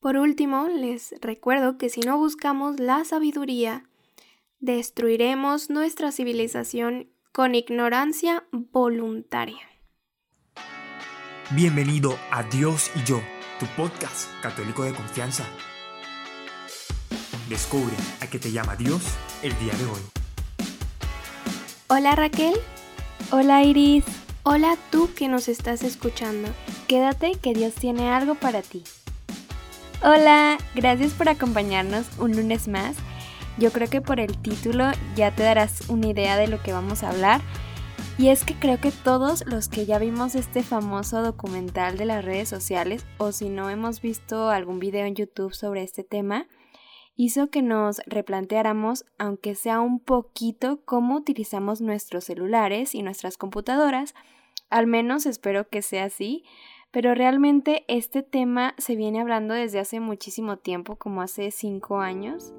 [0.00, 3.82] Por último, les recuerdo que si no buscamos la sabiduría,
[4.60, 9.58] destruiremos nuestra civilización con ignorancia voluntaria.
[11.50, 13.20] Bienvenido a Dios y yo,
[13.58, 15.44] tu podcast católico de confianza.
[17.48, 19.02] Descubre a qué te llama Dios
[19.42, 20.00] el día de hoy.
[21.88, 22.54] Hola Raquel.
[23.32, 24.04] Hola Iris.
[24.44, 26.48] Hola tú que nos estás escuchando.
[26.86, 28.84] Quédate que Dios tiene algo para ti.
[30.00, 32.96] Hola, gracias por acompañarnos un lunes más.
[33.58, 34.84] Yo creo que por el título
[35.16, 37.40] ya te darás una idea de lo que vamos a hablar.
[38.16, 42.24] Y es que creo que todos los que ya vimos este famoso documental de las
[42.24, 46.46] redes sociales, o si no hemos visto algún video en YouTube sobre este tema,
[47.16, 54.14] hizo que nos replanteáramos, aunque sea un poquito, cómo utilizamos nuestros celulares y nuestras computadoras.
[54.70, 56.44] Al menos espero que sea así,
[56.90, 62.52] pero realmente este tema se viene hablando desde hace muchísimo tiempo, como hace cinco años.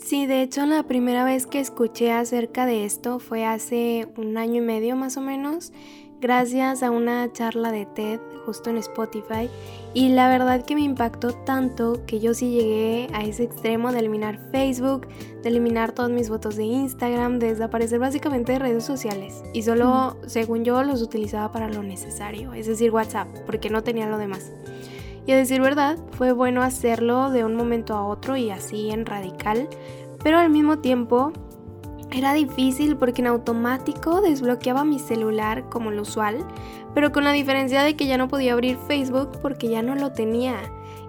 [0.00, 4.56] Sí, de hecho la primera vez que escuché acerca de esto fue hace un año
[4.56, 5.72] y medio más o menos
[6.22, 9.50] gracias a una charla de TED justo en Spotify.
[9.92, 13.98] Y la verdad que me impactó tanto que yo sí llegué a ese extremo de
[13.98, 15.08] eliminar Facebook,
[15.42, 19.42] de eliminar todas mis fotos de Instagram, de desaparecer básicamente de redes sociales.
[19.52, 24.06] Y solo, según yo, los utilizaba para lo necesario, es decir, WhatsApp, porque no tenía
[24.06, 24.52] lo demás.
[25.26, 29.06] Y a decir verdad, fue bueno hacerlo de un momento a otro y así en
[29.06, 29.68] radical,
[30.22, 31.32] pero al mismo tiempo
[32.12, 36.46] era difícil porque en automático desbloqueaba mi celular como lo usual,
[36.94, 40.12] pero con la diferencia de que ya no podía abrir Facebook porque ya no lo
[40.12, 40.56] tenía.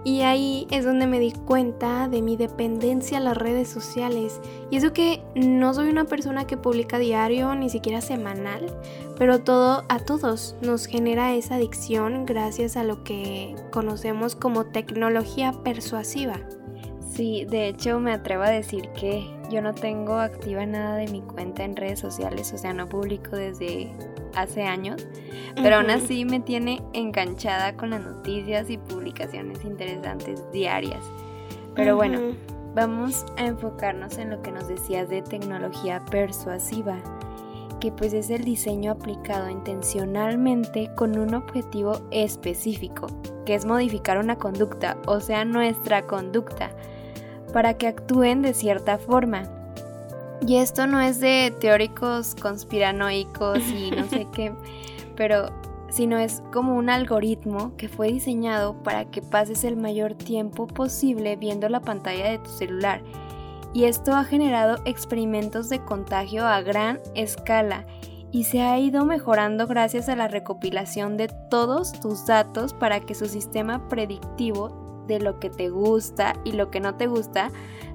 [0.06, 4.42] Y ahí es donde me di cuenta de mi dependencia a las redes sociales.
[4.70, 8.66] Y eso que no soy una persona que publica diario, ni siquiera semanal,
[9.18, 15.54] pero todo a todos nos genera esa adicción gracias a lo que conocemos como tecnología
[15.64, 16.42] persuasiva.
[17.14, 21.22] Sí, de hecho me atrevo a decir que yo no tengo activa nada de mi
[21.22, 23.92] cuenta en redes sociales, o sea, no publico desde
[24.36, 25.08] hace años,
[25.56, 31.06] pero aún así me tiene enganchada con las noticias y publicaciones interesantes diarias.
[31.76, 32.20] Pero bueno,
[32.74, 36.98] vamos a enfocarnos en lo que nos decías de tecnología persuasiva,
[37.80, 43.06] que pues es el diseño aplicado intencionalmente con un objetivo específico,
[43.46, 46.72] que es modificar una conducta, o sea, nuestra conducta
[47.54, 49.44] para que actúen de cierta forma.
[50.46, 54.52] Y esto no es de teóricos conspiranoicos y no sé qué,
[55.16, 55.46] pero
[55.90, 61.36] sino es como un algoritmo que fue diseñado para que pases el mayor tiempo posible
[61.36, 63.04] viendo la pantalla de tu celular.
[63.74, 67.86] Y esto ha generado experimentos de contagio a gran escala
[68.32, 73.14] y se ha ido mejorando gracias a la recopilación de todos tus datos para que
[73.14, 77.52] su sistema predictivo de lo que te gusta y lo que no te gusta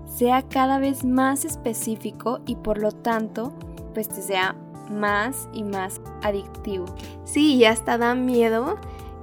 [0.06, 3.52] sea cada vez más específico y por lo tanto
[3.94, 4.56] pues te sea
[4.90, 6.86] más y más adictivo.
[7.24, 8.76] Sí, y hasta da miedo.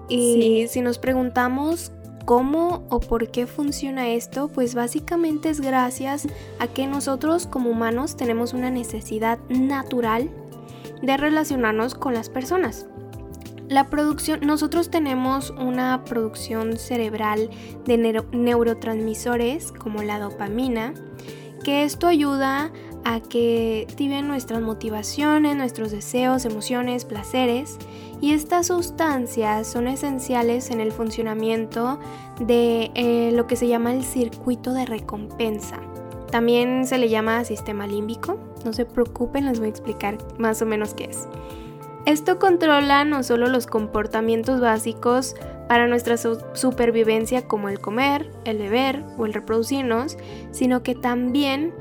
[0.07, 1.91] Y si nos preguntamos
[2.25, 6.27] cómo o por qué funciona esto, pues básicamente es gracias
[6.59, 10.29] a que nosotros como humanos tenemos una necesidad natural
[11.01, 12.87] de relacionarnos con las personas.
[13.67, 17.49] La producción, nosotros tenemos una producción cerebral
[17.85, 20.93] de neurotransmisores como la dopamina,
[21.63, 22.71] que esto ayuda
[23.05, 27.77] a que activen nuestras motivaciones, nuestros deseos, emociones, placeres.
[28.21, 31.99] Y estas sustancias son esenciales en el funcionamiento
[32.39, 35.79] de eh, lo que se llama el circuito de recompensa.
[36.31, 38.37] También se le llama sistema límbico.
[38.63, 41.27] No se preocupen, les voy a explicar más o menos qué es.
[42.05, 45.35] Esto controla no solo los comportamientos básicos
[45.67, 50.17] para nuestra supervivencia como el comer, el beber o el reproducirnos,
[50.51, 51.73] sino que también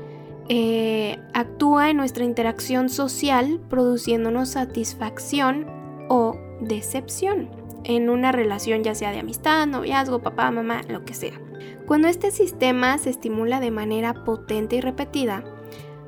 [0.49, 5.67] eh, actúa en nuestra interacción social produciéndonos satisfacción
[6.09, 7.49] o decepción
[7.83, 11.39] en una relación ya sea de amistad, noviazgo, papá, mamá, lo que sea.
[11.85, 15.43] Cuando este sistema se estimula de manera potente y repetida,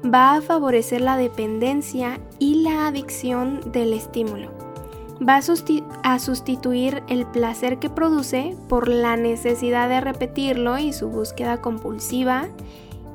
[0.05, 4.51] va a favorecer la dependencia y la adicción del estímulo.
[5.27, 5.37] Va
[6.03, 12.49] a, sustituir el placer que produce por la necesidad de repetirlo y su búsqueda compulsiva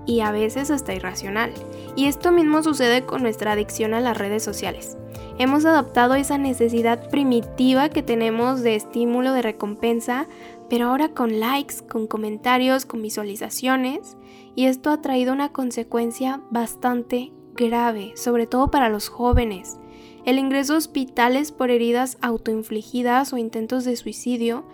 [0.05, 1.53] y a veces hasta irracional.
[1.95, 4.97] Y esto mismo sucede con nuestra adicción a las redes sociales.
[5.39, 10.27] Hemos adoptado esa necesidad primitiva que tenemos de estímulo de recompensa,
[10.69, 14.17] pero ahora con likes, con comentarios, con visualizaciones,
[14.55, 19.79] y esto ha traído una consecuencia bastante grave, sobre todo para los jóvenes.
[20.25, 24.65] El ingreso a hospitales por heridas autoinfligidas o intentos de suicidio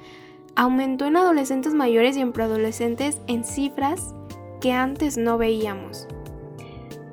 [0.57, 4.15] aumentó en adolescentes mayores y en preadolescentes en cifras
[4.61, 6.09] que antes no veíamos.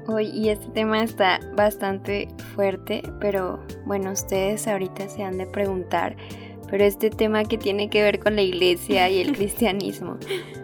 [0.07, 6.15] Hoy, y este tema está bastante fuerte, pero bueno, ustedes ahorita se han de preguntar,
[6.69, 10.17] pero este tema que tiene que ver con la iglesia y el cristianismo,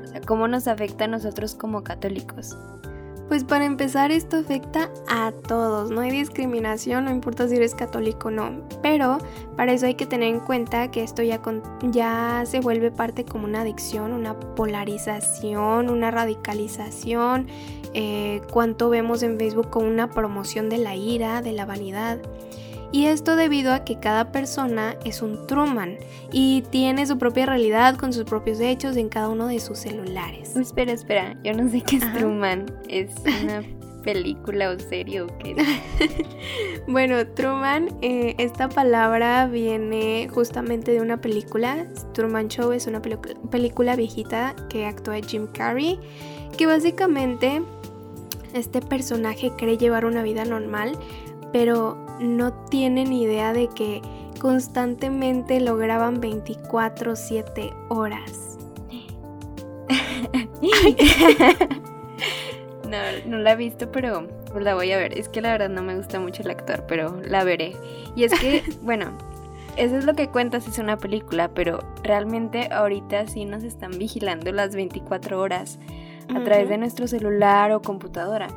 [0.03, 2.55] o sea, ¿cómo nos afecta a nosotros como católicos?
[3.31, 8.27] Pues para empezar esto afecta a todos, no hay discriminación, no importa si eres católico
[8.27, 9.19] o no, pero
[9.55, 11.39] para eso hay que tener en cuenta que esto ya,
[11.91, 17.47] ya se vuelve parte como una adicción, una polarización, una radicalización,
[17.93, 22.19] eh, cuánto vemos en Facebook con una promoción de la ira, de la vanidad.
[22.91, 25.97] Y esto debido a que cada persona es un Truman
[26.31, 30.55] y tiene su propia realidad con sus propios hechos en cada uno de sus celulares.
[30.57, 32.65] Espera, espera, yo no sé qué es Truman.
[32.89, 33.11] ¿Es
[33.43, 33.63] una
[34.03, 35.55] película o serie o qué?
[36.87, 41.87] bueno, Truman, eh, esta palabra viene justamente de una película.
[42.13, 45.97] Truman Show es una película viejita que actúa Jim Carrey,
[46.57, 47.61] que básicamente
[48.53, 50.97] este personaje cree llevar una vida normal,
[51.51, 54.01] pero no tienen idea de que
[54.39, 58.57] constantemente lo graban 24/7 horas.
[62.89, 65.17] no, no la he visto, pero pues la voy a ver.
[65.17, 67.75] Es que la verdad no me gusta mucho el actor, pero la veré.
[68.15, 69.11] Y es que, bueno,
[69.77, 74.51] eso es lo que cuentas, es una película, pero realmente ahorita sí nos están vigilando
[74.51, 75.79] las 24 horas
[76.35, 78.47] a través de nuestro celular o computadora.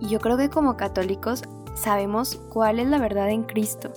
[0.00, 1.42] Y yo creo que como católicos
[1.78, 3.90] sabemos cuál es la verdad en Cristo.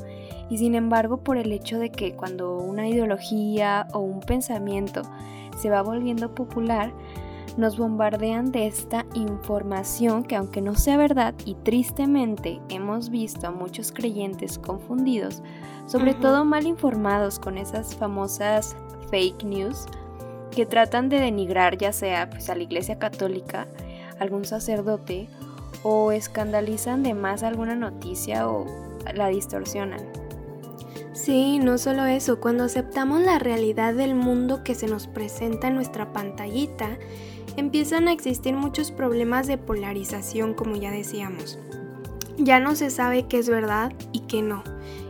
[0.50, 5.02] Y sin embargo, por el hecho de que cuando una ideología o un pensamiento
[5.58, 6.92] se va volviendo popular,
[7.58, 13.52] nos bombardean de esta información que aunque no sea verdad y tristemente hemos visto a
[13.52, 15.42] muchos creyentes confundidos,
[15.86, 18.76] sobre todo mal informados con esas famosas
[19.10, 19.86] fake news
[20.52, 23.68] que tratan de denigrar ya sea pues, a la iglesia católica,
[24.20, 25.28] algún sacerdote
[25.84, 28.66] o escandalizan de más alguna noticia o
[29.14, 30.02] la distorsionan.
[31.14, 35.76] Sí, no solo eso, cuando aceptamos la realidad del mundo que se nos presenta en
[35.76, 36.98] nuestra pantallita,
[37.58, 41.60] empiezan a existir muchos problemas de polarización, como ya decíamos.
[42.38, 44.64] Ya no se sabe qué es verdad y qué no.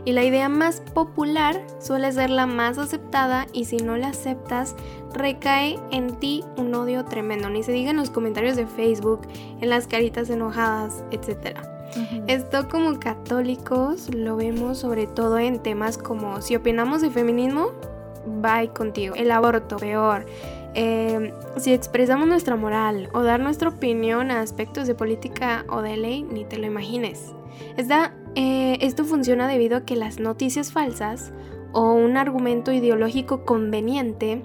[0.04, 4.74] Y la idea más popular suele ser la más aceptada y si no la aceptas,
[5.14, 7.48] recae en ti un odio tremendo.
[7.50, 9.20] Ni se diga en los comentarios de Facebook,
[9.60, 11.58] en las caritas enojadas, etc.
[12.26, 17.70] Esto como católicos lo vemos sobre todo en temas como si opinamos de feminismo,
[18.26, 19.14] bye contigo.
[19.14, 20.26] El aborto, peor.
[20.74, 25.96] Em, si expresamos nuestra moral o dar nuestra opinión a aspectos de política o de
[25.96, 27.34] ley, ni te lo imagines.
[28.34, 31.32] Eh, esto funciona debido a que las noticias falsas
[31.72, 34.42] o un argumento ideológico conveniente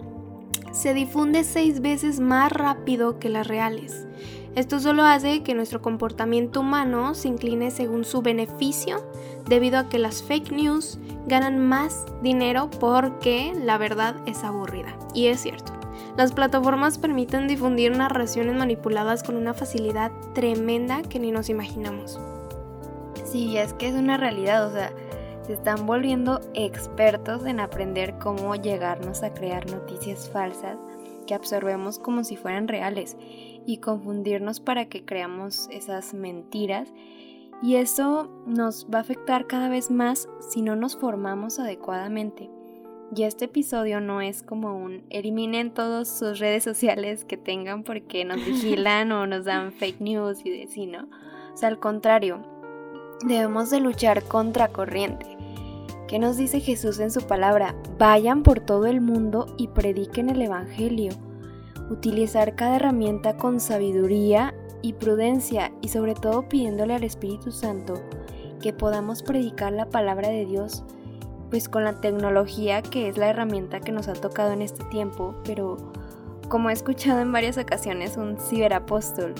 [0.71, 4.07] se difunde seis veces más rápido que las reales.
[4.55, 9.03] Esto solo hace que nuestro comportamiento humano se incline según su beneficio,
[9.47, 14.97] debido a que las fake news ganan más dinero porque la verdad es aburrida.
[15.13, 15.76] Y es cierto.
[16.17, 22.19] Las plataformas permiten difundir narraciones manipuladas con una facilidad tremenda que ni nos imaginamos.
[23.23, 24.91] Sí, es que es una realidad, o sea,
[25.45, 30.79] se están volviendo expertos en aprender cómo llegarnos a crear noticias falsas
[31.27, 33.15] que absorbemos como si fueran reales
[33.67, 36.91] y confundirnos para que creamos esas mentiras.
[37.61, 42.56] Y eso nos va a afectar cada vez más si no nos formamos adecuadamente.
[43.15, 48.25] Y este episodio no es como un eliminen todas sus redes sociales que tengan porque
[48.25, 51.07] nos vigilan o nos dan fake news y de sí, ¿no?
[51.53, 52.41] O sea, al contrario,
[53.25, 55.25] debemos de luchar contra corriente.
[56.07, 57.75] ¿Qué nos dice Jesús en su palabra?
[57.97, 61.11] Vayan por todo el mundo y prediquen el Evangelio.
[61.89, 67.95] Utilizar cada herramienta con sabiduría y prudencia y sobre todo pidiéndole al Espíritu Santo
[68.61, 70.83] que podamos predicar la palabra de Dios,
[71.49, 75.35] pues con la tecnología que es la herramienta que nos ha tocado en este tiempo,
[75.43, 75.77] pero
[76.49, 79.35] como he escuchado en varias ocasiones, un ciberapóstol,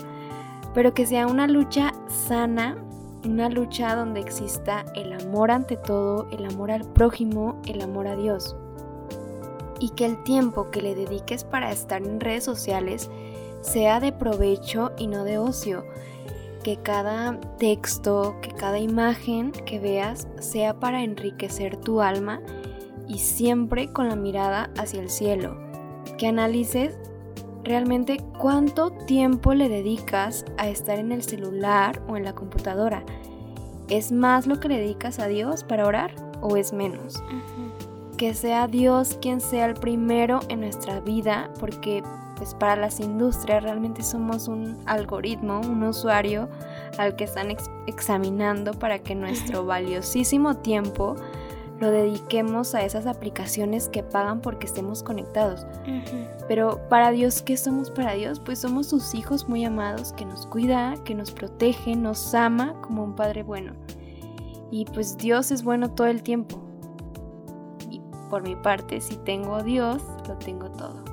[0.74, 2.76] pero que sea una lucha sana
[3.24, 8.16] una lucha donde exista el amor ante todo, el amor al prójimo, el amor a
[8.16, 8.56] Dios.
[9.80, 13.10] Y que el tiempo que le dediques para estar en redes sociales
[13.60, 15.84] sea de provecho y no de ocio.
[16.62, 22.40] Que cada texto, que cada imagen que veas sea para enriquecer tu alma
[23.06, 25.56] y siempre con la mirada hacia el cielo.
[26.18, 26.98] Que analices
[27.64, 33.04] realmente cuánto tiempo le dedicas a estar en el celular o en la computadora.
[33.88, 37.22] ¿Es más lo que le dedicas a Dios para orar o es menos?
[38.18, 42.02] que sea Dios quien sea el primero en nuestra vida, porque
[42.38, 46.48] pues para las industrias realmente somos un algoritmo, un usuario
[46.96, 47.48] al que están
[47.86, 51.16] examinando para que nuestro valiosísimo tiempo
[51.80, 55.66] lo dediquemos a esas aplicaciones que pagan porque estemos conectados.
[56.48, 58.40] Pero para Dios, ¿qué somos para Dios?
[58.40, 63.04] Pues somos sus hijos muy amados, que nos cuida, que nos protege, nos ama como
[63.04, 63.74] un Padre bueno.
[64.70, 66.60] Y pues Dios es bueno todo el tiempo.
[67.90, 71.07] Y por mi parte, si tengo a Dios, lo tengo todo.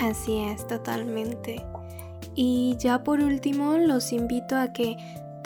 [0.00, 1.64] Así es, totalmente.
[2.34, 4.96] Y ya por último, los invito a que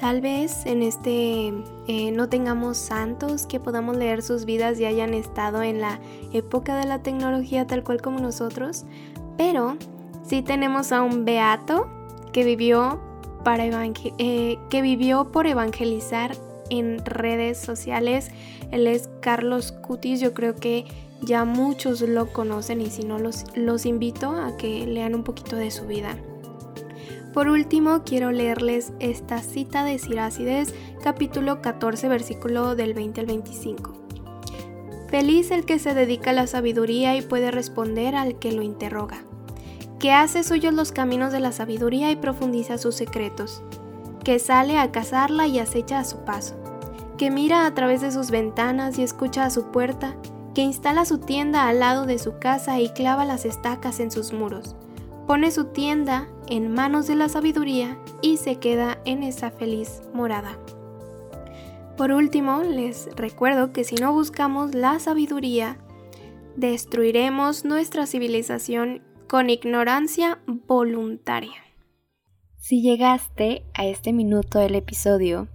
[0.03, 1.53] Tal vez en este
[1.87, 6.01] eh, no tengamos santos que podamos leer sus vidas y hayan estado en la
[6.33, 8.85] época de la tecnología tal cual como nosotros,
[9.39, 9.77] pero
[10.25, 11.87] sí tenemos a un beato
[12.33, 13.01] que vivió,
[13.45, 16.35] para eh, que vivió por evangelizar
[16.69, 18.33] en redes sociales.
[18.73, 20.85] Él es Carlos Cutis, yo creo que
[21.23, 25.57] ya muchos lo conocen y si no los, los invito a que lean un poquito
[25.57, 26.17] de su vida.
[27.33, 33.95] Por último, quiero leerles esta cita de Sirácides, capítulo 14, versículo del 20 al 25.
[35.09, 39.25] Feliz el que se dedica a la sabiduría y puede responder al que lo interroga,
[39.99, 43.63] que hace suyos los caminos de la sabiduría y profundiza sus secretos,
[44.25, 46.55] que sale a cazarla y acecha a su paso,
[47.17, 50.17] que mira a través de sus ventanas y escucha a su puerta,
[50.55, 54.33] que instala su tienda al lado de su casa y clava las estacas en sus
[54.33, 54.77] muros
[55.27, 60.59] pone su tienda en manos de la sabiduría y se queda en esa feliz morada.
[61.97, 65.79] Por último, les recuerdo que si no buscamos la sabiduría,
[66.57, 71.65] destruiremos nuestra civilización con ignorancia voluntaria.
[72.59, 75.49] Si llegaste a este minuto del episodio,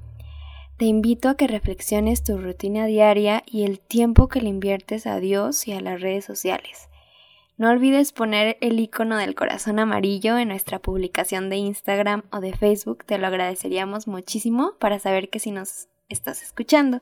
[0.78, 5.20] te invito a que reflexiones tu rutina diaria y el tiempo que le inviertes a
[5.20, 6.88] Dios y a las redes sociales.
[7.58, 12.56] No olvides poner el icono del corazón amarillo en nuestra publicación de Instagram o de
[12.56, 17.02] Facebook, te lo agradeceríamos muchísimo para saber que si nos estás escuchando.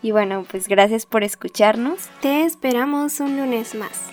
[0.00, 2.08] Y bueno, pues gracias por escucharnos.
[2.22, 4.08] Te esperamos un lunes más.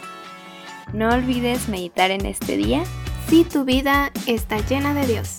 [0.93, 2.83] No olvides meditar en este día
[3.29, 5.36] si tu vida está llena de Dios.